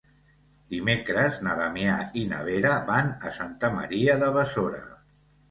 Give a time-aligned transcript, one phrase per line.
[0.73, 4.83] Dimecres na Damià i na Vera van a Santa Maria de Besora.